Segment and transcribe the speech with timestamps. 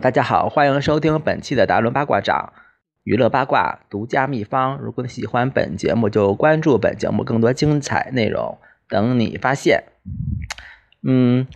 [0.00, 2.54] 大家好，欢迎收听本期的达伦八卦掌
[3.04, 4.78] 娱乐八卦独家秘方。
[4.78, 8.56] 如果你喜欢本节目，就关注本节目更多精彩内容，
[8.88, 9.84] 等你发现。
[11.06, 11.46] 嗯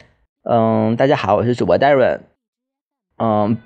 [0.43, 2.21] 嗯，大家好，我是主播 Darren。
[3.17, 3.57] 嗯，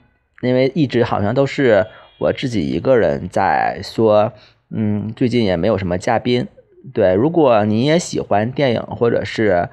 [0.42, 1.86] 因为一直好像都是
[2.20, 4.32] 我自己一个人在说，
[4.70, 6.46] 嗯，最近也没有什么嘉宾。
[6.94, 9.68] 对，如果你也喜欢电影，或者是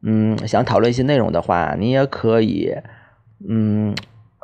[0.00, 2.76] 嗯想讨论一些内容的话，你也可以
[3.48, 3.92] 嗯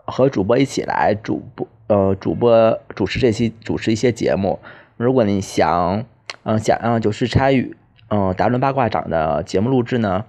[0.04, 4.58] 和主播一起来主播呃主播主持这期主持一些节目。
[4.96, 6.04] 如果你想
[6.42, 7.76] 嗯想让就是参与
[8.08, 10.24] 嗯达伦八卦掌的节目录制呢，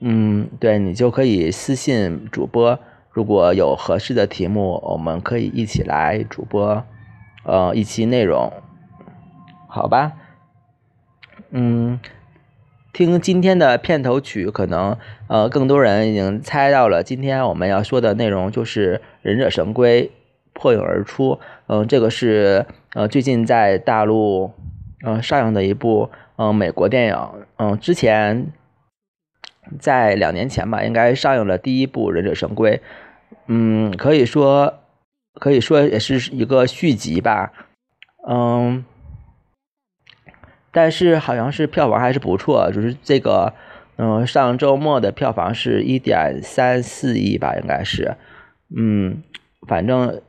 [0.00, 2.78] 嗯对你就可以私信主播，
[3.10, 6.84] 如果有合适的题目，我们可以一起来主播
[7.44, 8.52] 呃一期内容，
[9.68, 10.12] 好吧？
[11.50, 11.98] 嗯，
[12.92, 14.96] 听今天的片头曲，可能
[15.28, 20.06] 呃更多人已经猜到了，今天我们要说的内容就是《忍者神龟》
[20.52, 21.38] 破影而出。
[21.66, 24.52] 嗯，这个是呃最近在大陆
[25.06, 27.16] 嗯上映的一部嗯美国电影。
[27.58, 28.52] 嗯，之前
[29.78, 32.76] 在两年前吧，应该上映了第一部《忍者神龟》。
[33.46, 34.80] 嗯，可以说
[35.34, 37.52] 可以说也是一个续集吧。
[38.28, 38.84] 嗯。
[40.70, 43.54] 但是好像是票房还是不错，就是这个，
[43.96, 48.16] 嗯，上周末的票房是一点三四亿吧，应该是，
[48.76, 49.22] 嗯，
[49.66, 50.20] 反正，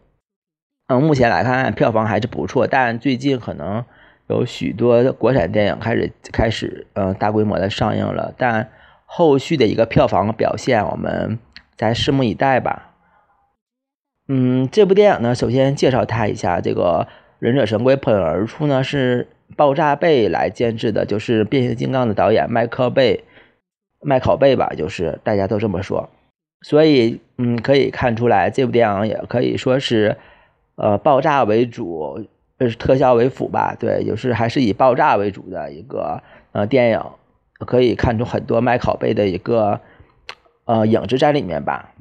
[0.87, 3.83] 嗯，目前来看票房还是不错，但最近可能
[4.27, 8.69] 有许多国产电影开始开始，嗯，大规模的上映了，但
[9.05, 11.37] 后续的一个票房表现，我们
[11.75, 12.93] 再拭目以待吧。
[14.29, 17.07] 嗯，这部电影呢，首先介绍它一下，这个
[17.39, 19.27] 《忍者神龟》破影而出呢是。
[19.57, 23.23] 爆炸贝来监制的，就是变形金刚的导演麦克贝，
[24.01, 26.09] 麦考贝吧，就是大家都这么说。
[26.61, 30.17] 所以，嗯，可以看出来，这部电影也可以说是，
[30.75, 32.25] 呃，爆炸为主，
[32.57, 33.75] 呃，特效为辅吧。
[33.77, 36.21] 对，就是还是以爆炸为主的一个
[36.51, 37.01] 呃电影，
[37.65, 39.81] 可以看出很多麦考贝的一个
[40.65, 41.93] 呃影子在里面吧。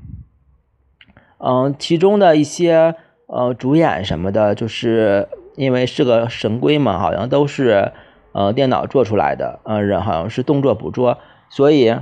[1.38, 2.94] 嗯，其中的一些
[3.26, 5.28] 呃主演什么的，就是。
[5.58, 7.90] 因为是个神龟嘛，好像都是
[8.30, 11.18] 呃电脑做出来的，呃人好像是动作捕捉，
[11.50, 11.96] 所以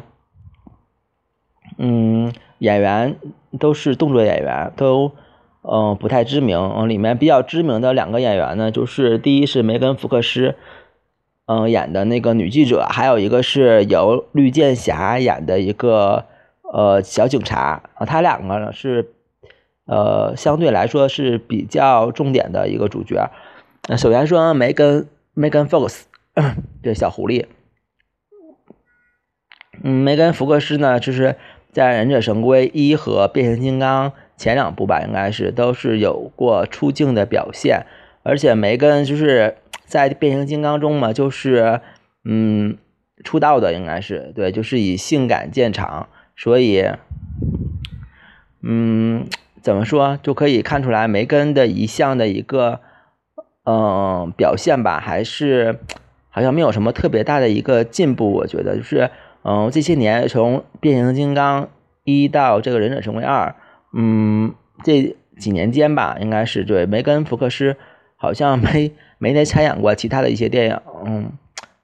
[1.78, 3.16] 嗯演员
[3.58, 5.12] 都是动作演员，都
[5.62, 6.58] 嗯不太知名。
[6.58, 10.54] 嗯，里面比较知名的两个演员呢，就是第一是梅根福克斯，
[11.46, 16.26] 嗯演的那个女记者，还有一个是由绿箭侠演的一个
[16.70, 19.12] 呃小警察啊，他两个呢是
[19.86, 23.30] 呃相对来说是比较重点的一个主角。
[23.88, 26.08] 那首先说梅根梅根福克斯，
[26.82, 27.46] 这小狐狸，
[29.80, 31.36] 嗯，梅根福克斯呢，就是
[31.70, 37.86] 在《忍者神龟一》和《变形金刚》前两部吧，应该是都是有过出镜的表现，
[38.24, 41.80] 而且梅根就是在《变形金刚》中嘛，就是
[42.24, 42.76] 嗯
[43.22, 46.84] 出道的，应该是对，就是以性感见长，所以
[48.62, 49.28] 嗯，
[49.62, 52.80] 怎么说就可以看出来梅根的一项的一个。
[53.68, 55.80] 嗯，表现吧，还是
[56.30, 58.30] 好像没有什么特别大的一个进步。
[58.30, 59.10] 我觉得就是，
[59.42, 61.68] 嗯，这些年从变形金刚
[62.04, 63.56] 一到这个忍者神龟二，
[63.92, 64.54] 嗯，
[64.84, 67.76] 这几年间吧，应该是对梅根福克斯
[68.16, 71.32] 好像没没来参演过其他的一些电影，嗯，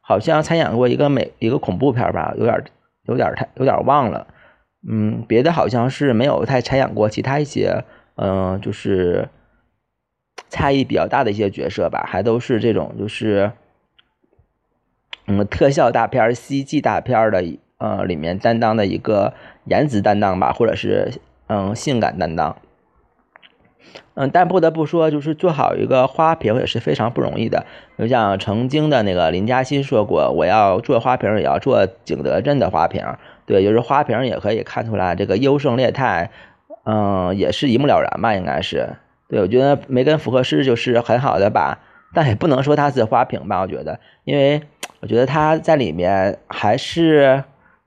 [0.01, 2.63] 好像参演过一个美一个恐怖片吧，有点
[3.07, 4.29] 有点太有点忘了，
[4.89, 7.83] 嗯，别的好像是没有太参演过其他一些，
[8.15, 9.29] 嗯，就是。
[10.53, 13.53] 差异比较大的一些角色吧，还都是这种就是，
[15.27, 17.43] 嗯，特效大片、CG 大片的
[17.79, 19.33] 呃里面担当的一个
[19.65, 21.15] 颜值担当吧，或者是
[21.47, 22.59] 嗯性感担当。
[24.15, 27.65] 嗯，但不得不说，就是做好一个花瓶也是非常不容易的。
[27.99, 33.03] 就像曾经的那个林嘉欣说过，我要做花瓶也要做景德镇的花瓶。
[33.47, 36.31] 对，就是花瓶也可以看出来这个优胜劣汰，
[36.85, 38.91] 嗯，也是一目了然吧，应该是。
[39.33, 41.79] 对，我觉得梅根·福克斯就是很好的把，
[42.13, 43.63] 但也不能说他是花瓶吧。
[43.63, 44.61] 我觉得，因为
[45.01, 47.43] 我觉得他在里面还是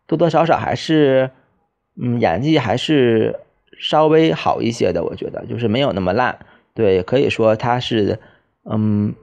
[0.08, 1.30] 多多少少还是，
[2.02, 3.42] 嗯，演技还是
[3.78, 5.04] 稍微好一些的。
[5.04, 6.40] 我觉得就是没有那么烂。
[6.74, 8.18] 对，可以说他是，
[8.68, 9.14] 嗯，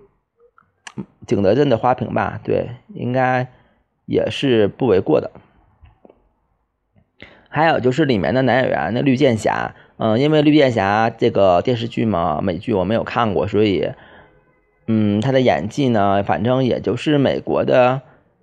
[1.27, 2.39] 景德镇的花瓶吧。
[2.45, 3.49] 对，应该
[4.07, 5.33] 也是不为过的。
[7.49, 9.75] 还有就是里面的男演员，那绿箭侠。
[10.05, 13.89] 嗯，因为绿箭侠这个电视剧嘛，美剧我没有看过，所以，
[14.89, 18.01] 嗯，他的演技呢，反正也就是美国的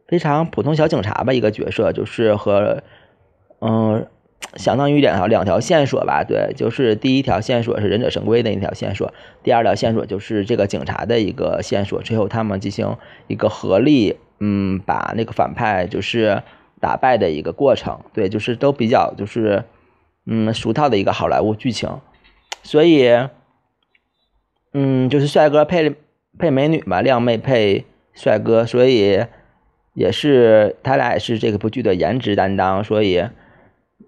[0.08, 2.82] 非常普通小警察吧，一个角色，就是和，
[3.60, 4.08] 嗯，
[4.56, 9.14] 相当于两条两条线索吧，对，就是第一条线索是忍者神龟的一条线索，
[9.44, 12.96] 第二条线索就是这个警察的一个线索，最后他们进行
[13.28, 16.42] 一个合力，嗯，把那个反派就是
[16.80, 19.66] 打败的一个过程，对，就是都比较就是
[20.32, 21.90] 嗯俗套的一个好莱坞剧情，
[22.62, 23.10] 所以
[24.74, 25.96] 嗯就是帅哥配
[26.38, 29.26] 配美女嘛，靓妹配帅哥，所以
[29.94, 33.28] 也是他俩也是这个部剧的颜值担当，所以。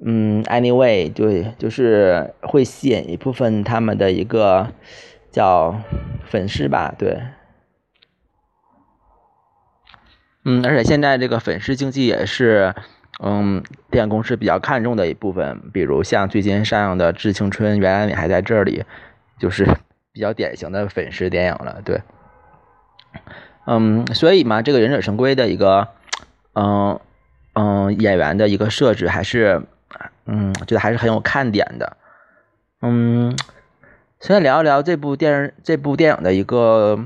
[0.03, 4.71] 嗯，anyway，对，就是会吸引一部分他们的一个
[5.29, 5.79] 叫
[6.25, 7.21] 粉丝吧，对。
[10.43, 12.73] 嗯，而且现在这个粉丝经济也是，
[13.19, 15.61] 嗯，电影公司比较看重的一部分。
[15.73, 18.83] 比如像最近上映的《致青春》，原来你还在这里，
[19.39, 19.65] 就是
[20.11, 22.01] 比较典型的粉丝电影了，对。
[23.65, 25.89] 嗯，所以嘛，这个《忍者神龟》的一个，
[26.53, 26.99] 嗯
[27.53, 29.63] 嗯，演员的一个设置还是。
[30.25, 31.97] 嗯，觉得还是很有看点的。
[32.81, 33.35] 嗯，
[34.21, 37.03] 先聊一聊这部电视这部电影的一个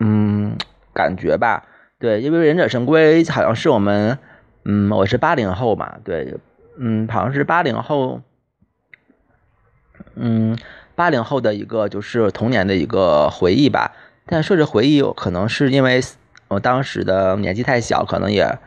[0.00, 0.56] 嗯
[0.92, 1.64] 感觉吧。
[2.00, 4.18] 对，因为《忍者神龟》好像是我们
[4.64, 6.34] 嗯，我是八零后嘛，对，
[6.78, 8.20] 嗯，好像是八零后，
[10.14, 10.56] 嗯，
[10.94, 13.92] 八零后的一个就是童年的一个回忆吧。
[14.26, 16.00] 但说着回忆，可能是因为
[16.48, 18.58] 我当时的年纪太小，可能也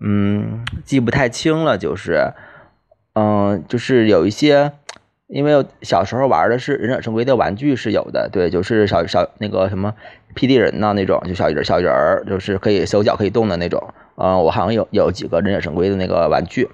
[0.00, 2.32] 嗯记不太清了，就是。
[3.20, 4.70] 嗯，就是有一些，
[5.26, 9.92] 因为小时候玩的是忍者神龟的玩具是有的，对，就是小小那个什么
[10.36, 13.92] 霹雳人呐那种，就小人小人儿，就是可以手脚可以动的那种。
[14.20, 16.68] 嗯，我好像有有几个忍者神龟的那个玩具，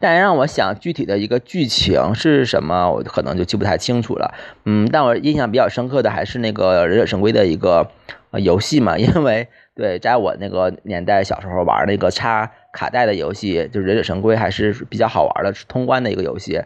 [0.00, 4.34] 但让我想具体的一个剧情是什么，我可能就记不太清楚了。
[4.64, 7.90] 嗯，但我印象比较深刻的还是那个忍者神龟的一个
[8.32, 12.50] 游戏嘛， 因为对，在我那个年代小时候玩那个插。
[12.70, 16.62] 卡带的游戏就是《忍者神龟》，还是比较好玩的，通关的一个游戏。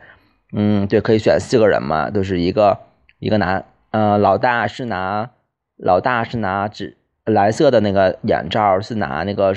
[0.53, 2.81] 嗯，对，可以选四个人嘛，就是一个
[3.19, 3.63] 一个拿，
[3.93, 5.31] 呃，老大是拿
[5.77, 9.55] 老大是拿纸蓝色的那个眼罩，是拿那个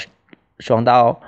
[0.60, 1.20] 双刀。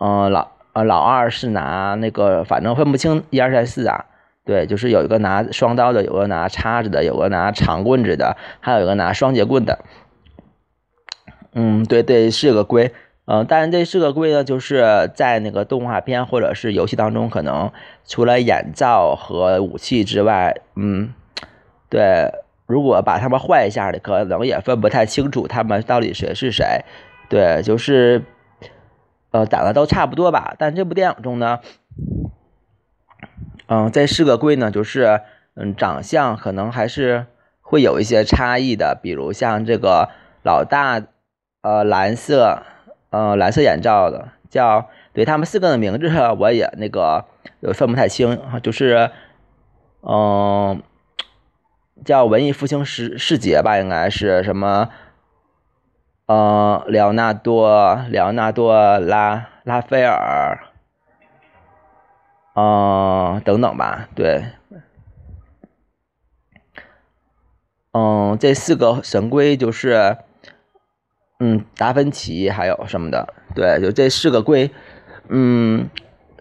[0.00, 4.06] 嗯，老呃老二是拿那个，反正分不清一二三四啊。
[4.44, 9.78] 对，就是有一个拿双刀的，有个拿叉子的，有个拿长棍子的，还有一个拿双节棍的。
[11.54, 12.92] 嗯，对对，是个龟。
[13.26, 17.72] 嗯，但是这四个龟呢，就是在那个动画片或者是游戏当中，可能
[18.04, 21.14] 除了眼罩和武器之外，嗯，
[21.88, 22.30] 对，
[22.66, 26.84] 如果把他们换一下的，可能也分不太清楚他们到底谁是谁。
[27.28, 28.24] 对，就是，
[29.30, 30.54] 呃，长得都差不多吧。
[30.58, 31.60] 但这部电影中呢，
[33.66, 35.20] 嗯，这四个龟呢，就是
[35.54, 37.26] 嗯，长相可能还是
[37.60, 38.98] 会有一些差异的。
[39.02, 40.10] 比如像这个
[40.42, 41.02] 老大，
[41.62, 42.62] 呃，蓝色。
[43.16, 47.24] 嗯，蓝色眼罩的叫，对他们四个的名字我也那个
[47.72, 49.08] 分不太清，就是，
[50.02, 50.82] 嗯，
[52.04, 54.90] 叫文艺复兴世世杰吧，应该是什么，
[56.26, 60.58] 嗯，莱昂纳多，莱昂纳多拉拉斐尔，
[62.54, 64.44] 嗯，等等吧，对，
[67.92, 70.18] 嗯，这四个神龟就是。
[71.40, 73.34] 嗯，达芬奇还有什么的？
[73.56, 74.70] 对，就这四个龟，
[75.28, 75.90] 嗯，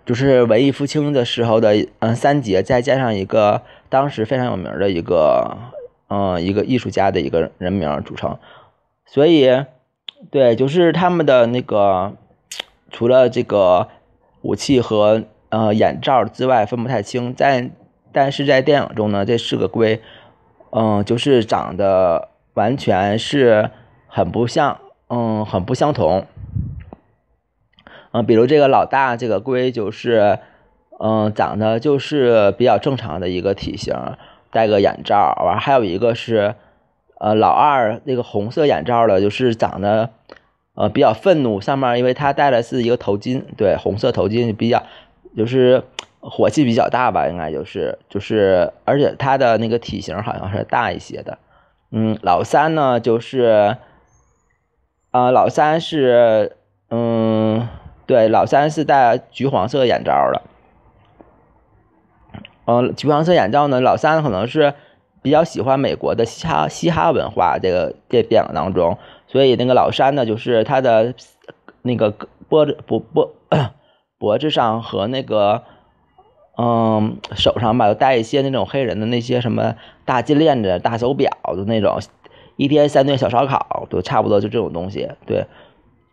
[0.05, 3.63] 就是文艺复兴的时候的，嗯，三杰，再加上一个
[3.93, 5.55] 当时非常有名的一个，
[6.09, 8.39] 嗯，一个艺术家的一个人名组成。
[9.05, 9.65] 所以，
[10.31, 12.13] 对，就是他们的那个，
[12.89, 13.89] 除了这个
[14.41, 17.35] 武器和呃眼罩之外，分不太清。
[17.35, 17.69] 在
[18.11, 20.01] 但是在电影中呢，这四个龟，
[20.71, 23.69] 嗯，就是长得完全是
[24.07, 24.79] 很不像。
[25.07, 26.25] 嗯，很不相同。
[28.11, 30.39] 嗯，比如这个老大这个龟就是，
[30.99, 33.95] 嗯，长得就是比较正常的一个体型，
[34.51, 35.41] 戴个眼罩。
[35.45, 36.55] 完还有一个是，
[37.19, 40.09] 呃，老二那个红色眼罩的，就是长得，
[40.75, 41.59] 呃，比较愤怒。
[41.61, 44.83] 上面因为他戴的是一个头巾，对，红色头巾比较，
[45.35, 45.83] 就是
[46.19, 51.37] 火气比较大吧，应该就是，就是，而且他的那个体型好像是大一些的。
[51.91, 53.77] 嗯，老三呢就是。
[55.11, 56.57] 啊，老三是，
[56.89, 57.67] 嗯，
[58.07, 60.41] 对，老三是戴橘黄色眼罩的。
[62.65, 64.73] 嗯，橘黄色眼罩呢，老三可能是
[65.21, 71.13] 比较喜欢美国的嘻哈嘻哈文化，这个电电影当中，所以那个老三呢，就是他的
[71.81, 72.13] 那个
[72.47, 73.33] 脖子脖脖
[74.17, 75.63] 脖子上和那个
[76.57, 81.99] 嗯手上吧，带一些那种黑人的那些什么大金链子、大手表的那种。
[82.55, 85.47] 一天三顿小烧烤都差不多，就这种东西，对，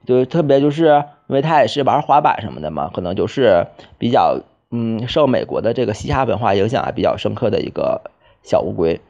[0.07, 3.67] 就是特别就是因为他也是玩滑板什么的嘛，可能就是
[3.99, 4.41] 比较
[4.71, 8.03] 嗯受美国的这个嘻哈文化影响还比较深刻的一个
[8.43, 9.01] 小乌龟。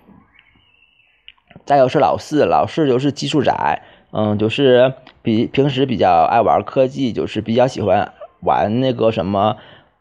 [1.66, 9.56] 再有是老四，老四就是技术宅，嗯，就是比平时比较爱玩科技，就是比较喜欢玩那个什么，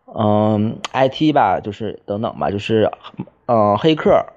[0.06, 2.92] 嗯，IT 吧，就是等等吧，就是
[3.46, 4.28] 嗯黑客。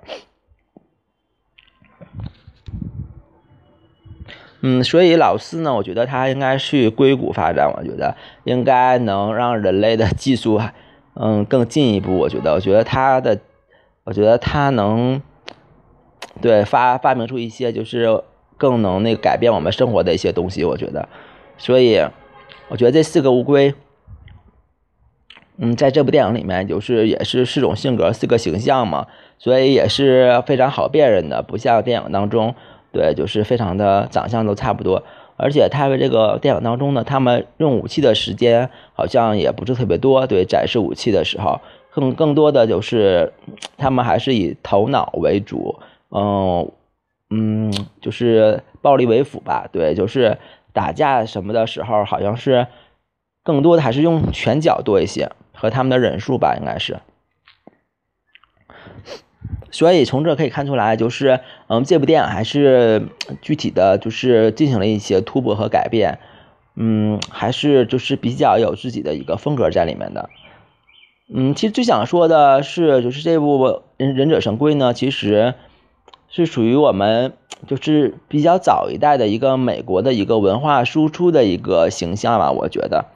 [4.60, 10.60] 嗯，所以老四呢，我觉得他应该去硅谷发展，我觉得应该能让人类的技术，
[11.14, 12.16] 嗯，更进一步。
[12.16, 13.38] 我觉得，我觉得他的，
[14.04, 15.20] 我觉得他能，
[16.40, 18.22] 对发发明出一些就是
[18.56, 20.64] 更能那改变我们生活的一些东西。
[20.64, 21.08] 我觉得，
[21.58, 22.00] 所以
[22.68, 23.74] 我觉得这四个乌龟，
[25.58, 29.06] 嗯，在这部电影里面就是也是四种性格、四个形象嘛，
[29.38, 32.54] 所以也是非常好辨认的，不像电影当中。
[32.92, 35.02] 对，就是非常的长相都差不多，
[35.42, 40.24] 而且他们这个电影当中呢，他们用武器的时间好像也不是特别多。
[40.26, 43.32] 对，展示武器的时候，更更多的就是
[43.76, 45.80] 他们还是以头脑为主，
[46.10, 46.70] 嗯
[47.30, 49.68] 嗯，就是暴力为辅吧。
[49.72, 50.38] 对，就是
[50.72, 52.68] 打架什么的时候，好像是
[53.42, 57.00] 更多的还是用拳脚多一些，和他们的忍术吧，应该是。
[59.72, 63.08] 所以从这可以看出来，就是嗯，这部电影还是
[63.40, 66.20] 具体的就是进行了一些突破和改变，
[66.76, 70.30] 嗯，还是就是比较有自己的一个风格在里面的。
[71.34, 75.54] 嗯，其实最想说的是，就是这部《忍忍者神龟》呢，其实
[76.28, 77.32] 是属于我们
[77.66, 83.06] 就是比较早一代的一个美国的一个文化输出的一个形象吧，我觉得。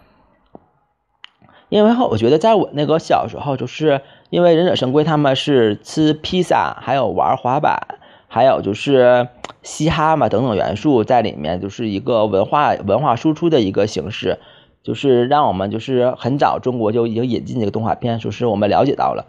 [1.69, 9.29] 因为我觉得在我那个小时候，就是因为忍者神龟他们是吃披萨，还有玩滑板，还有就是
[9.63, 14.39] 嘻哈嘛等等元素在里面，就是一个文化文化输出的一个形式，
[14.83, 19.27] 就是让我们就是很早中国就已经引进这个动画片，就是我们了解到了，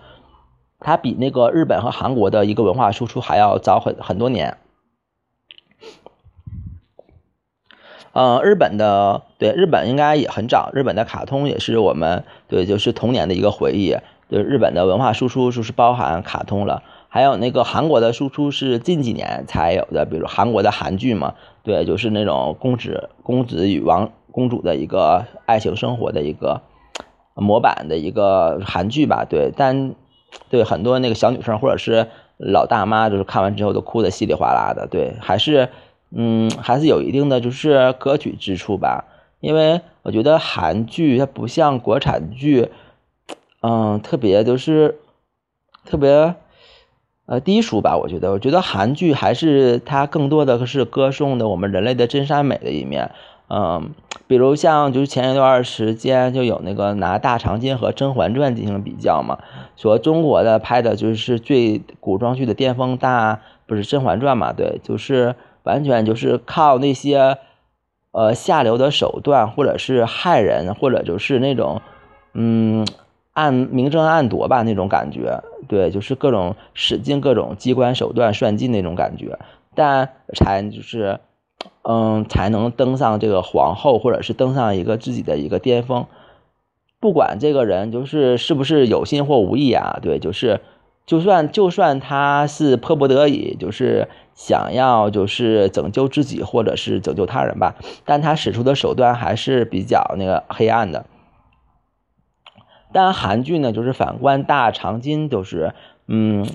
[0.79, 4.57] 它比那个日本和韩国的一个文化输出还要早很很多年。
[8.13, 13.95] 呃，日本的对日本应该也很早，日本的卡通也是我们对就是童年的一个回忆。
[14.29, 26.62] 就是日本的文化输出就是包含卡通了，还有那个韩国的输出是近几年才有的，比如韩国的韩剧嘛，对，就是那种公子公子与王公主的一个爱情生活的一个
[27.36, 29.93] 模板的一个韩剧吧，对，但
[30.50, 32.07] 对很多那个小女生或者是
[32.38, 35.69] 老大妈，就是看完之后都哭得稀里哗啦的，对，还是。
[36.10, 39.03] 嗯，还是有一定的就是歌曲之处吧，
[39.41, 42.69] 因为我觉得韩剧它不像国产剧，
[43.61, 44.99] 嗯，特别就是
[45.85, 46.35] 特别
[47.25, 47.97] 呃低俗吧。
[47.97, 53.11] 我觉得，我觉得韩剧还是它更多的是歌颂的我们人类的真善美的一面。
[53.49, 53.93] 嗯，
[54.27, 59.39] 比如像就是前一段时间就有那个拿《大长今》和《甄嬛传》进行比较嘛，
[59.75, 64.53] 说中国的拍的就是最古装剧的巅峰，大不是《甄嬛传》嘛？
[64.53, 65.35] 对，就是。
[65.63, 67.39] 完全就是靠那些，
[68.11, 71.81] 呃下流的手段，或者是害人，或者就是那种，
[72.33, 72.87] 嗯，
[73.38, 79.38] 暗明争暗夺吧那种感觉，对，就是各种使尽各种机关手段算计那种感觉，
[79.75, 81.20] 但才就是，
[81.84, 86.08] 嗯，才能登上这个皇后，或者是登上一个自己的一个巅峰。
[87.00, 90.60] 不管这个人就是是不是有心或无意啊，对，就是。
[91.06, 101.06] 就算就算他是迫不得已，就是想要就是拯救自己或者是拯救他人吧，但他使出的手段还是比较那个黑暗的。
[102.91, 105.74] 但韩剧呢，就是反观大长今，就是
[106.08, 106.46] 嗯，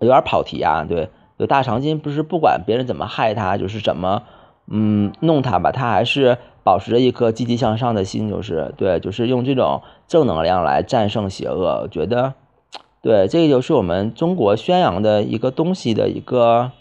[0.00, 0.84] 有点跑题啊。
[0.88, 4.22] 对，有大长今不是不管别人怎么害他，就是怎么
[4.68, 11.82] 嗯弄他吧，他还是保持着一颗积极向上的心，就是对，就是用这种正能量来战胜邪恶。
[11.82, 12.34] 我觉得。
[13.02, 16.72] 对，这个就是我们中国宣扬的一个东西的一个，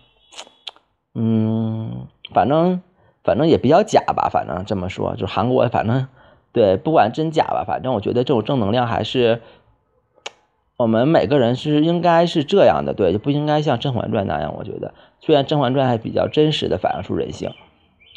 [1.14, 2.82] 嗯，反正
[3.24, 6.08] 反正也比较假吧，反正这么说，就韩国反正
[6.55, 9.41] 对，不管真假吧，反正我觉得这种正能量还是
[10.77, 14.55] 我们每个人是应该是这样的，对，就不应该像《甄嬛传》那样。
[14.57, 17.51] 我觉得虽然《甄嬛传》还比较真实的反映出人性，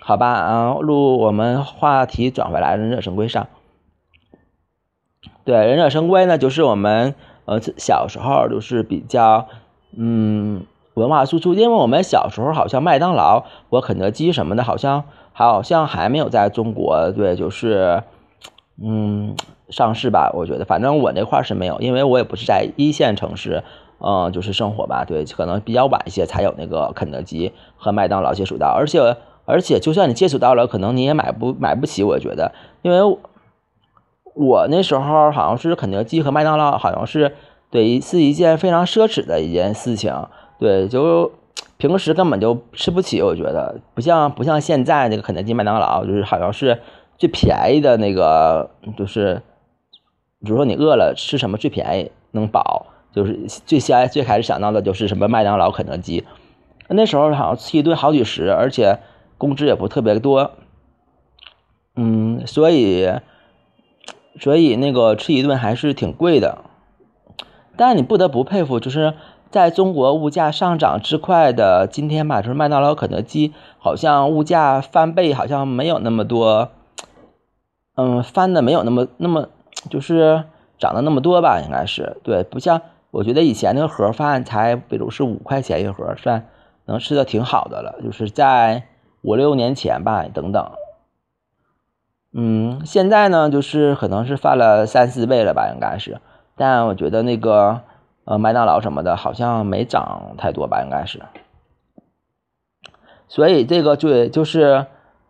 [0.00, 3.49] 好吧，啊，录我们话题转回来，忍者神龟上，
[5.45, 7.14] 对，忍者神龟呢，就是我们。
[7.50, 9.49] 呃，小时候就是比较，
[9.97, 18.02] 嗯，文化输出，因为我们小时候好像麦当劳或肯德基什么的，好像好像还没有在中国对，就是，
[18.83, 19.35] 嗯，
[19.71, 20.31] 上市吧。
[20.35, 23.63] 我觉得，反正我那块儿是没有，因为我也不是在一线城市，
[23.99, 25.05] 嗯，就是生活吧。
[25.05, 28.69] 对，可能比较晚一些才有那个肯德基和麦当劳接触到。
[28.69, 33.19] 而且而且就算你接触到了，可能你也买不买不起，我觉得，因为
[34.35, 37.35] 我那时候好像是肯德基和麦当劳，好像是
[37.71, 40.15] 对是一件非常奢侈的一件事情，
[40.61, 41.33] 对，就
[41.77, 46.81] 平时根本就吃不起，我觉得不像不像现在那个肯德基、麦当劳，就是好像是
[47.19, 49.43] 最便宜的那个，就是
[50.41, 52.87] 比如说你饿了吃什么最便宜能饱。
[53.11, 56.25] 就是最先最开始想到的就是什么麦当劳、肯德基，
[56.89, 58.99] 那时候好像吃一顿好几十，而且
[59.39, 60.53] 工资也不特别多，
[61.97, 63.11] 嗯，所以
[64.39, 66.59] 所以那个吃一顿还是挺贵的。
[67.77, 69.15] 但你不得不佩服，就是
[69.51, 76.71] 在中国物价上涨之快的今天吧，就是麦当劳、肯德基好像物价翻倍，好像没有那么多，
[78.00, 79.49] 嗯，翻的没有那么那么
[79.90, 80.45] 就是
[80.78, 82.81] 涨的那么多吧，应该是对，不像。
[83.11, 86.47] 我觉得以前那个盒饭才，比如是五块钱一盒，算
[86.85, 87.99] 能吃的挺好的了。
[88.05, 88.85] 就是在
[89.23, 90.71] 五六年前吧，等等。
[92.33, 96.21] 嗯，现在呢，就是可能是翻了三四倍了吧，应该是。
[96.55, 97.81] 但我觉得那个
[98.26, 101.23] 呃麦当劳什么的，好像没涨太多吧，应该是。
[103.26, 104.87] 所以这个对，就是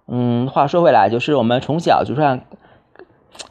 [0.08, 2.40] 嗯，话说回来，就是我们从小就算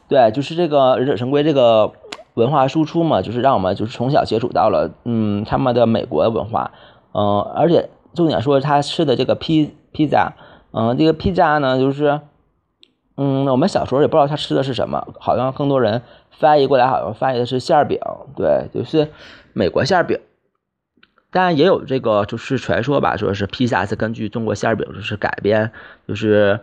[0.08, 1.92] 对，就是这个忍者神龟这个。
[2.34, 6.70] 文化输出嘛，就是让我们就是从小接触到了，嗯，他们的美国文化，
[7.12, 10.34] 嗯，而且重点说他吃的这个披披萨，
[10.70, 12.20] 嗯，这个披萨呢，就是，
[13.16, 17.98] 嗯，我们小时候也不知道他吃的是什么，好像更多人翻译过来好像翻译的是馅儿饼，
[18.36, 19.08] 对，就是
[19.52, 20.20] 美国馅儿饼，
[21.30, 25.72] 但也有这个就是传说吧，说是披萨是根据中国馅饼就是改编，
[26.06, 26.60] 就是。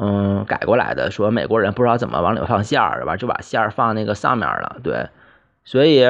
[0.00, 5.08] 嗯，改过来的，说美国人不知道怎么往里放馅儿，完就把馅儿放那个上面了，对，
[5.64, 6.08] 所以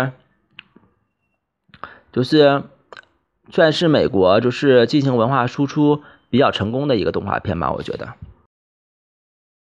[2.13, 2.65] 就是
[3.51, 8.13] 算是美国就是进行文化输出比较成功的一个动画片吧，我觉得。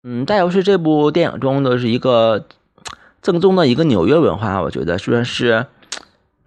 [0.04, 2.48] 嗯，再有是这部电影中的是一个
[3.22, 5.68] 正宗的一个纽约文化，我觉得算是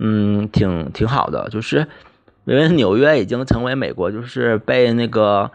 [0.00, 1.86] 嗯挺挺好的，就是
[2.44, 5.50] 因为纽约已经成为美国就是被那个。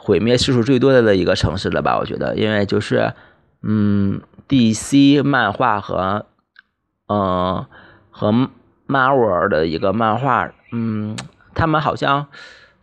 [0.00, 1.98] 毁灭次数最多的的一个城市了吧？
[1.98, 3.12] 我觉得，因为就是，
[3.62, 6.24] 嗯，DC 漫画和，
[7.08, 7.66] 嗯，
[8.10, 8.48] 和
[8.86, 11.14] Marvel 的一个漫画，嗯，
[11.54, 12.28] 他们好像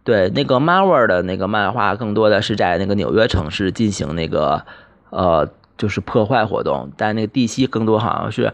[0.03, 4.63] 对那个 Marvel 的那个漫画更多的是在那个纽约城市进行那个，
[5.09, 8.53] 呃，就是破坏活动，但那个 DC 更多好像是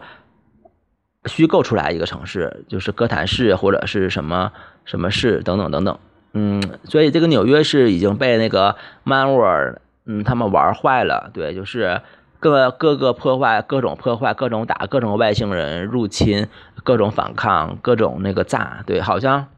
[1.26, 4.52] 虚构出来一个城市，就是哥谭市或者是什么
[4.84, 5.98] 什么市等等等等。
[6.32, 11.30] 嗯，所以这个纽约是已经被那个 Marvel，嗯，他们玩坏了。
[11.34, 12.00] 对，就是
[12.40, 16.48] 各各个破坏，各种破坏，各种打，各种外星人入侵，
[16.82, 18.82] 各种反抗，各种那个炸。
[18.86, 19.48] 对，好像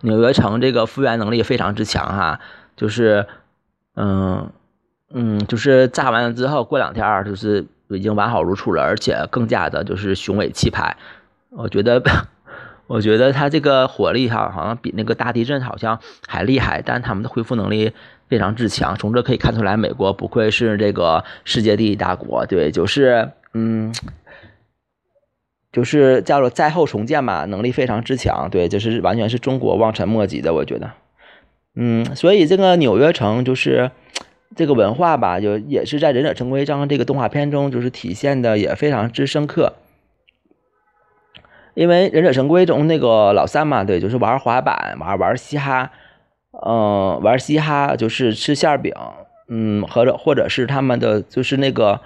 [0.00, 2.40] 纽约城这个复原能力非常之强哈。
[2.74, 3.26] 就是，
[3.94, 4.50] 嗯
[5.10, 10.96] 嗯，就是炸完了之后，过两天就是已经完好如初了，而且更加的就是雄伟气派。
[11.50, 12.02] 我觉得。
[12.88, 17.92] 我觉得它这个火力哈，好像比那个大地震好像还厉害，但他们的恢复能力
[18.28, 18.94] 非常之强。
[18.94, 22.46] 从这可以看出来，美国不愧是这个世界第一大国。
[22.46, 23.92] 对，就是嗯，
[25.72, 28.48] 就是叫做灾后重建嘛，能力非常之强。
[28.50, 30.54] 对，就是完全是中国望尘莫及的。
[30.54, 30.92] 我觉得，
[31.74, 33.90] 嗯，所以这个纽约城就是
[34.54, 39.72] 这个文化吧，就也是在《忍者神龟》章这个动画片中就是体现的也非常之深刻。
[41.74, 45.90] 因为忍者神龟中那个老三嘛，对，就是玩滑板，玩玩嘻哈，
[46.64, 48.94] 嗯，玩嘻哈就是吃馅饼，
[49.48, 52.00] 嗯，或者或者是他们的就是那个，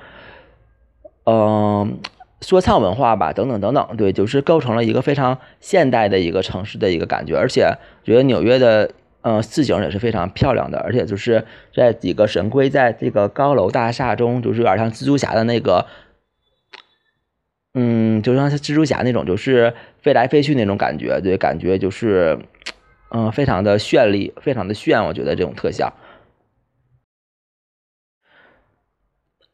[1.25, 2.01] 嗯，
[2.41, 7.73] 说唱文化吧，等等等等，对，就是构成了一个非常现代的一个城市的一个感觉，而且
[8.03, 8.91] 觉得纽约的，
[9.23, 15.87] 嗯，市景也是非常漂亮的，而且就是在几个神龟在这个高楼大厦中，就是有点像蜘蛛侠的那个。
[17.73, 22.37] 嗯，就像蜘蛛侠那种，就是飞来飞去那种感觉，对，感觉就是，
[23.13, 25.93] 嗯，非常的绚丽，非常的炫，我觉得这种特效。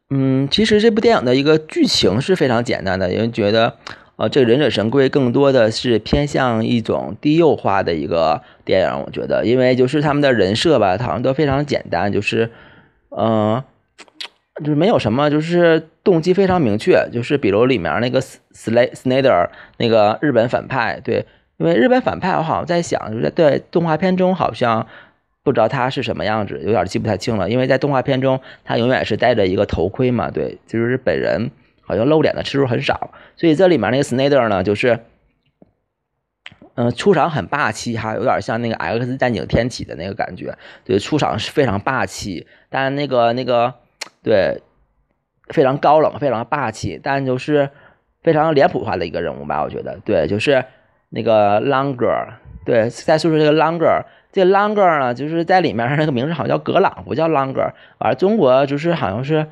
[0.09, 3.77] 嗯，其实这部电影的一个剧情是非常简单的，因为觉得，
[4.17, 12.51] 呃，这个忍者神龟更多的是偏向一种低幼化的一个电影，我觉得，因为就是他们的人设吧，好像都非常简单，就是，
[13.11, 13.63] 嗯。
[14.65, 21.27] 就是没有什么，就是动机非常明确，就是比如里面那个 S Snyder 那个日本反派，对，
[21.59, 24.87] 因为日本反派我好像在想，就是在动画片中好像
[25.43, 31.51] 不知道他是什么样子，有点记不太清了，因为在动画片中他永远是戴着一个头盔嘛，对，就是本人
[31.87, 34.99] 好像露脸的次数很少，所以这里面那个 Snyder 呢，就是，
[36.75, 43.75] 嗯，出场很霸气哈，有点像那个 X 战警天启的那个感觉，对，出场是非常霸气，但那个那个
[44.23, 44.61] 对，
[45.49, 47.71] 非常高冷，非常霸气，但就是
[48.23, 50.65] 非常脸谱化的一个人物吧，我觉得，对，就是
[51.11, 59.47] 那个 Longer，对，再说说这个 Longer，这个 Longer 呢，就是在里面那个名字好像叫格朗，不叫 Longer，而中国就是好像是，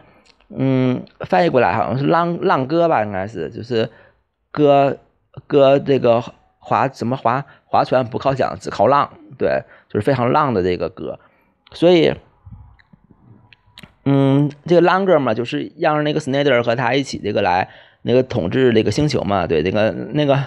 [0.49, 3.91] 嗯，翻译过来好像是浪浪哥吧，应该是，就是
[4.51, 4.99] 哥
[5.47, 6.23] 哥这个。
[6.67, 11.21] 划怎么划划船不靠桨只靠浪，对，就是非常浪的这个歌，
[11.73, 12.15] 所以，
[14.07, 17.69] 嗯，这个浪哥嘛，就是让那个 Snyder 和他一起这个来
[18.01, 20.43] 那个统治这个星球嘛，对，那个那个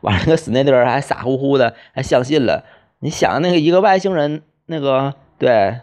[0.00, 2.64] 完了，那个 Snyder 还傻乎乎的还相信了。
[2.98, 5.78] 你想那个一个外星人，那个对，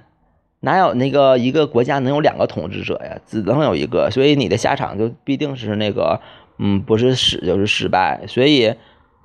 [0.67, 3.17] 哪有那个一个国家能有两个统治者呀？
[3.25, 6.19] 只能有一个，所以你的下场就必定是那个，
[6.57, 8.75] 嗯，不是死就是失败，所以。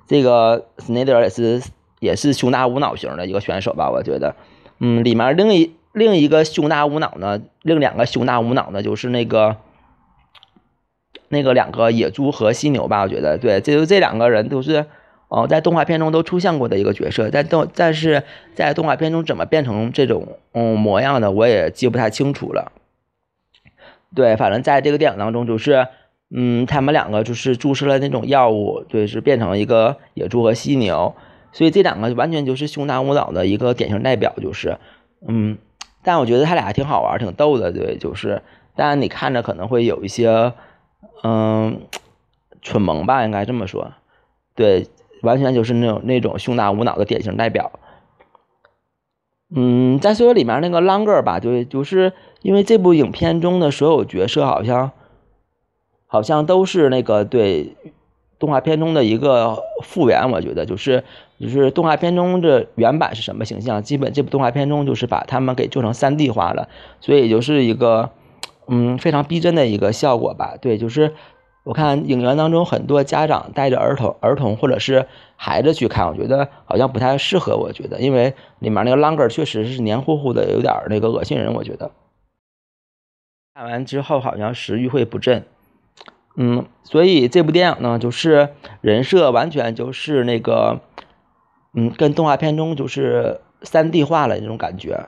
[0.05, 1.61] 这个 Snyder 也是
[2.01, 3.89] 也是胸大无脑型的一个选手吧？
[3.89, 4.35] 我觉得，
[4.79, 9.55] 嗯，里面另一另一个胸大无脑呢，另两个胸大无脑呢，就是那个
[11.29, 13.03] 那个两个野猪和犀牛吧？
[13.03, 14.85] 我觉得，对，这就这两个人都是
[15.33, 22.71] 哦，在动画片中都出现过的一个角色，但动但是在动画片中怎么变成这种嗯模样的，我也记不太清楚了。
[24.15, 25.87] 对，反正在这个电影当中就是。
[26.35, 31.13] 嗯，他们两个就是注射了那种药物，对，是变成了一个野猪和犀牛，
[31.51, 34.79] 所以这两个完全就是胸大无脑的一个典型代表，就是，
[35.27, 35.59] 嗯，
[36.01, 38.41] 但我觉得他俩挺好玩，挺逗的，对，就是，
[38.75, 40.53] 但你看着可能会有一些，
[41.21, 41.81] 嗯，
[42.63, 43.91] 蠢萌吧，应该这么说，
[44.55, 44.87] 对，
[45.23, 47.71] 完全就是那种那种胸大无脑的典型代表。
[49.55, 54.91] 嗯，再说里面那个 Longer 吧，就，就是因为这部影片中的所有角色好像。
[56.05, 57.75] 好像都是那个对
[58.37, 61.03] 动画片中的一个复原，我觉得就是
[61.39, 68.11] 就是动画片中的原版是什么形象，基本这部动画片中就是把他们给做成三 D 化了，所以就是一个
[68.67, 70.53] 嗯非常逼真的一个效果吧。
[70.61, 71.15] 对，就是
[71.63, 77.55] 我看影院当中很多家长带着儿童儿童或者是孩子去看，我觉得好像不太适合。
[77.55, 81.53] 我觉得因为里面那个 Longer 确实是黏糊糊的，有点那个恶心人。
[81.53, 81.91] 我觉得
[83.53, 85.45] 看完之后好像食欲会不振。
[86.35, 88.49] 嗯，所以这部电影呢，就是
[88.81, 90.81] 人设完全就是那个，
[91.73, 95.07] 嗯，跟动画片中就是三 D 化了那种感觉。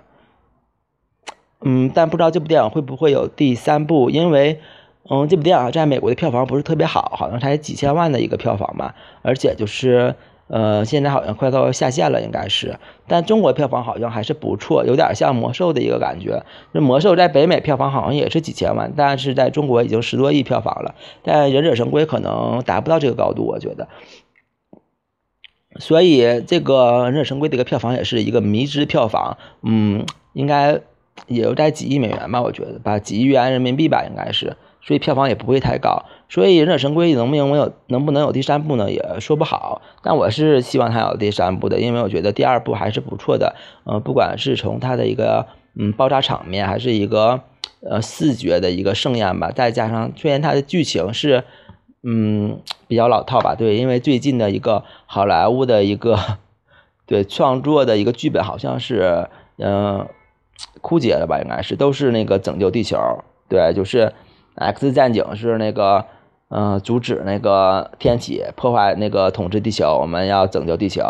[1.61, 4.61] 嗯，但不知道这部电影会不会有第三部，因为，
[5.09, 10.15] 嗯，这部电影在美国的票房不是特别好，好像才几千万的一个票房吧，而且就是。
[10.47, 16.43] 呃，现在好像快到下线了，应该是，但中国票房好像还是不错，有点像魔兽的一个感觉。
[16.71, 23.87] 那魔兽在北美票房好像也是几千万，但是在中国已经十多亿票房了，但忍者神龟可能达不到这个高度，我觉得。
[25.79, 30.79] 所以这个忍者神龟的一个票房也是一个迷之票房，嗯，应该
[31.25, 34.55] 也有在几亿美元吧，我觉得吧，几亿元人民币吧，应该是。
[34.85, 38.91] 所以票房也不会太高，所以《忍者神龟》能不能有能不能有第三部呢？
[38.91, 39.81] 也说不好。
[40.03, 43.55] 但我是希望它有第三部的，因为我觉得第二部还是不错的。
[43.85, 47.41] 嗯，不管是从它的一个嗯爆炸场面，还是一个
[47.81, 51.43] 呃视觉的一个盛宴吧，再加上虽然它的剧情是
[52.03, 56.19] 嗯比较老套吧，对，因为最近的一个好莱坞的一个
[57.07, 60.07] 对创作的一个剧本好像是嗯
[60.81, 62.99] 枯竭了吧，应该是都是那个拯救地球，
[63.49, 64.13] 对，就是。
[64.55, 66.05] X 战警是那个，
[66.49, 71.03] 嗯，阻止那个天启破坏那个统治地球，我们要拯救地球。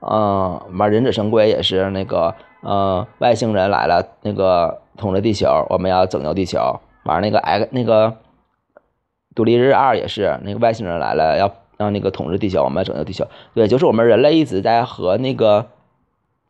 [0.00, 6.80] 嗯，玩忍者神龟也是那个，呃，外星人来了，那个统治地球，我们要拯救地球。
[7.04, 8.16] 玩那个 X 那个
[9.34, 13.26] 独立日二也是那个外星人来了，要让那个统治地球，我们要拯救地球。
[13.54, 15.66] 对，就是我们人类一直在和那个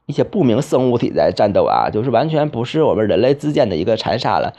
[0.06, 4.52] 一些不明生物体在战斗啊，就是完全不是我们人类之间的一个残杀了。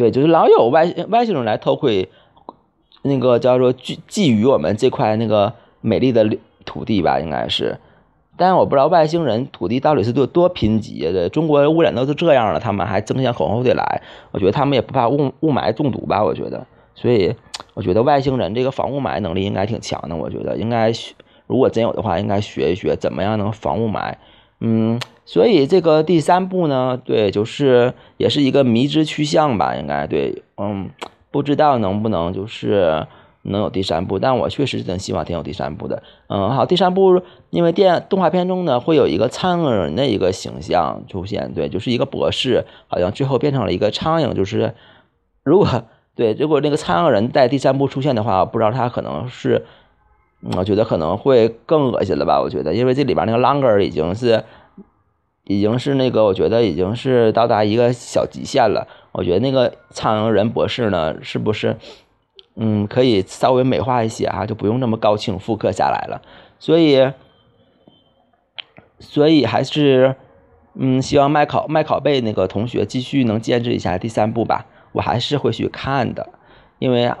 [0.00, 2.08] 对，就是老有外外星人来偷窥，
[3.02, 6.26] 那个叫做觊觊觎我们这块那个美丽的
[6.64, 7.78] 土地吧，应该是。
[8.38, 14.00] 但是我不知道外星人土地到底是多多贫瘠的，中国污染都是这样了，他们还争先恐后的来。
[14.30, 16.24] 我觉得他们也不怕雾雾霾中毒吧？
[16.24, 17.36] 我觉得，所以
[17.74, 20.16] 我觉得外星人这个防雾霾能力应该挺强的。
[20.16, 20.90] 我觉得应该，
[21.46, 24.14] 如果真有的话，应该学一学怎么样能防雾霾。
[24.60, 25.00] 嗯。
[25.26, 30.90] 所以这个第三部呢，对，就是也是一个迷之趋向吧，应该对，嗯，
[31.30, 33.06] 不知道能不能就是
[33.42, 44.74] 能有第三部，但我确实真希望挺有第三部的，嗯，好，第三部因为电动画片中呢会有一个苍蝇人的一个形象出现，对，就是一个博士，好像最后变成了一个苍蝇，就是
[45.44, 45.84] 如果
[46.16, 49.64] 对，如果那个苍蝇人在第三部出现的话，不知道他可能是
[50.56, 52.40] 我觉得可能会更恶心了吧？
[52.40, 54.42] 我觉得，因为这里边那个 longer 已经是，
[55.44, 58.88] 已经是那个，我觉得已经是到达一个小极限了。
[59.12, 61.76] 我觉得那个苍蝇人博士呢，是不是，
[62.56, 66.22] 嗯，可以稍微美化一些哈，就不用那么高清复刻下来了。
[66.58, 67.12] 所以，
[68.98, 70.16] 所以还是，
[70.74, 74.66] 嗯，希望麦考麦考贝那个同学继续能坚持一下第三部吧。
[74.92, 76.28] 我还是会去看的，
[76.78, 77.12] 因为，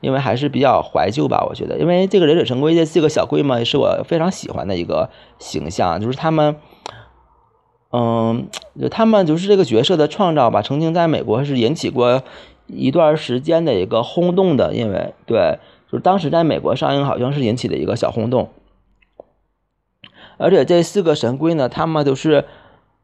[0.00, 1.46] 因为还是比较怀旧吧。
[1.48, 6.56] 我觉得，因为这个忍者神龟这四个小龟嘛，也是我非常喜欢的一个形象，就是他们。
[7.90, 8.48] 嗯，
[8.78, 12.22] 就他们就是这个角色的创造吧，曾经在美国是引起过
[12.66, 15.58] 一段时间的一个轰动的，因为对，
[15.90, 18.50] 就是当时在美国上映，好像是引起了一个小轰动。
[20.36, 22.44] 而且这四个神龟呢，他们都是，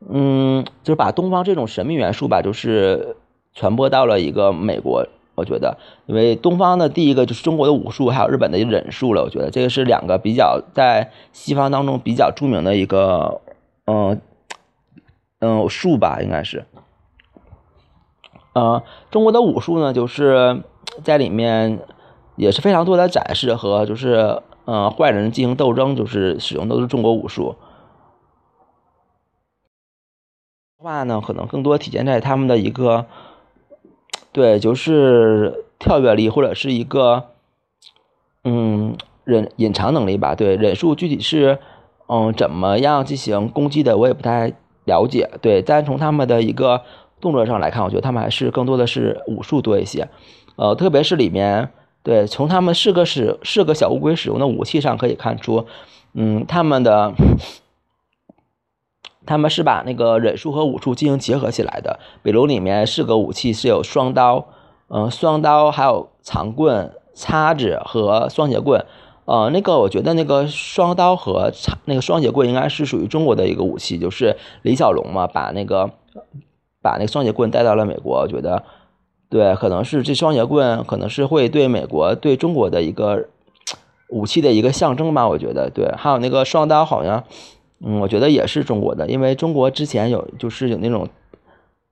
[0.06, 3.16] 嗯，就是把东方这种神秘元素吧，就是
[3.54, 5.06] 传播到了一个美国。
[5.34, 9.22] 我觉得，因为东方的第一个就是中国的武术，还有日本的忍术了。
[9.22, 13.40] 我觉得这个是两个比较在西方当中比较著名的一个，
[13.86, 14.20] 嗯。
[15.40, 16.64] 嗯，术吧，应该是。
[18.54, 20.62] 呃，中国的武术呢，就是
[21.02, 21.80] 在里面
[22.36, 27.56] 也是非常多的展示和就是呃坏人进行斗争，就是使用都是中国武术。
[30.78, 33.04] 话呢，可能更多体现在他们的一个
[34.34, 37.30] 对，就是跳跃力或者是一个
[38.44, 38.94] 嗯
[39.24, 40.34] 忍隐藏能力吧。
[40.34, 41.58] 对，忍术具体是
[42.08, 44.52] 嗯怎么样进行攻击的，我也不太。
[44.86, 46.82] 了解，对，但从他们的一个
[47.18, 50.06] 动作上来看，我觉得他们还是更多的是武术多一些，
[50.56, 51.70] 呃，特别是里面，
[52.02, 55.64] 对，从他们四个使四个小乌龟使用的武器上可以看出，
[56.12, 57.14] 嗯，他们的
[59.26, 64.46] 他们是把那个忍术和武术进行结合起来的，比如里面四个武器是有双刀，
[64.88, 68.84] 嗯，双刀还有长棍、叉子和双节棍。
[69.26, 75.90] 呃，那个我觉得那个双刀和叉那个双节棍应该是属于中国的一个武器，就是李小龙嘛，把那个
[76.82, 78.62] 把那个双节棍带到了美国，我觉得
[79.30, 83.28] 对，可能是这双节棍可能是会对美国对中国的一个
[84.10, 87.24] 武器的一个象征吧，我觉得对，还有那个双刀好像，
[87.86, 91.06] 嗯，我觉得也是中国的，因为中国之前有就是有那种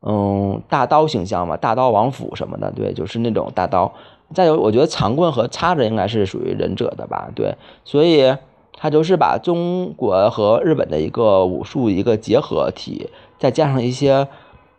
[0.01, 3.93] 嗯大刀形象嘛，大刀王府什么的，对，就是那种大刀。
[4.35, 7.29] 再有，我觉得长棍和叉子应该是属于忍者的吧？
[7.35, 8.35] 对，所以
[8.79, 14.27] 他就是把中国和日本的一个武术一个结合体，再加上一些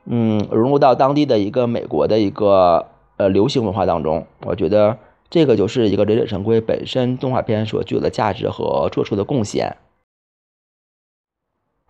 [0.06, 4.26] 嗯融入到当地的一个美国的一个呃流行文化当中。
[4.44, 4.98] 我觉得
[5.30, 9.78] 这个就是一个忍者神龟本身动画片所具有的价值和做出的贡献。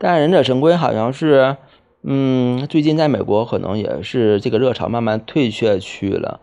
[0.03, 1.55] 但忍者神龟好像是
[2.01, 6.41] 嗯最近在美国可能也是这个热潮慢慢退却去了。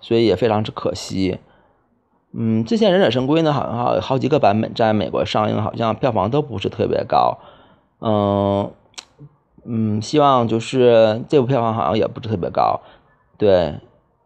[0.00, 1.38] 所以也非常之可惜，
[2.32, 7.38] 嗯，之前《忍者神龟》呢，好像好好几个版本在美国上映，好像票房都不是特别高，
[8.00, 8.72] 嗯
[9.64, 12.80] 嗯，希望就是这部票房好像也不是特别高，
[13.38, 13.74] 对，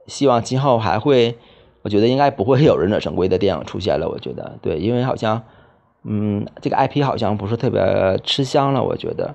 [0.06, 1.37] 希望今后还会，
[1.82, 5.42] 我觉得应该不会有《忍者神龟》的电影出现了，我觉得，对，因为好像，
[6.07, 9.35] 嗯，这个 IP 好像不是特别吃香了，我觉得，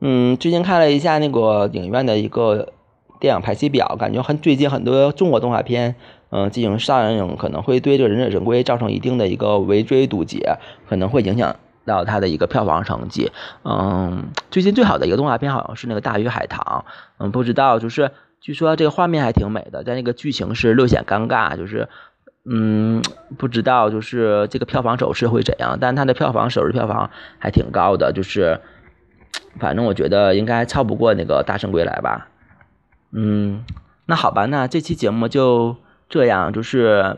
[0.00, 2.72] 嗯，最近看了一下那个影院的一个。
[3.20, 5.94] 电影排期表，感觉很最近很多中国动画片，
[6.28, 10.58] 嗯，进行上映可能会对这个忍者神龟造成一定的一个围追堵截，
[10.90, 13.32] 可能会影响到它的一个票房成绩。
[13.62, 16.84] 嗯，最近最好的一个动画片好像是那个《大鱼海棠》，
[17.16, 18.10] 嗯，不知道，就是
[18.42, 21.88] 据说这个画面还挺美的，但那个剧情是略显尴尬，就是
[22.46, 23.02] 嗯，
[23.38, 28.60] 不知道就是这个票房走势会怎样，但它的票房首日票房还挺高的，就是
[29.58, 32.28] 反正我觉得应该超不过那个《大圣归来》吧。
[33.12, 33.64] 嗯，
[34.06, 35.76] 那好吧，那这期节目就
[36.08, 36.52] 这样。
[36.52, 37.16] 就是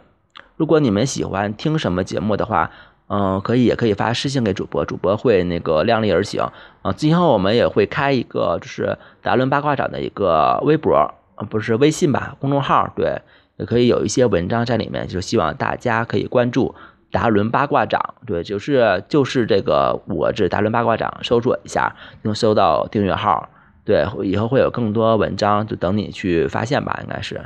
[0.57, 2.71] 如果你们喜欢听什么节目的话，
[3.09, 6.43] 嗯，可以也可以发私信给主播，主播会那个量力而行。
[6.83, 11.15] 啊，今后我们也会开一个就是达伦八卦掌的一个微博，
[11.51, 13.23] 不是微信吧，公众号，对，
[13.59, 16.75] 也可以有一些文章在里面，就希望大家可以关注
[17.11, 23.49] 达伦八卦掌，对，就是就是这个我这达伦八卦掌，搜索一下能搜到订阅号。
[23.85, 27.40] 对，以后会有更多文章，就等你去发现吧，应该是，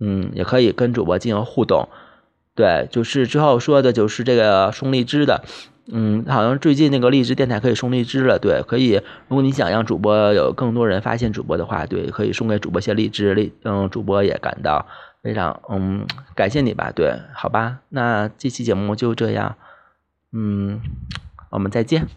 [0.00, 1.88] 嗯，也可以跟主播进行互动。
[2.56, 5.44] 对，就是之后说的就是这个送荔枝的，
[5.92, 8.40] 嗯，好像最近那个荔枝电台可以送荔枝了。
[8.40, 14.84] 对，可以，如果你想让主播有更多人发现主播的话，对，可以送给主播些荔枝，荔，嗯，主播也感到
[15.22, 16.90] 非常，嗯，感谢你吧。
[16.94, 19.56] 对，好吧，那这期节目就这样，
[20.32, 20.80] 嗯，
[21.50, 22.08] 我们再见。